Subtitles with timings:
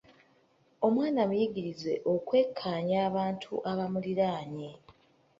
[0.85, 4.69] Omwana muyigirize okwekkaanya abantu abamuliraanye.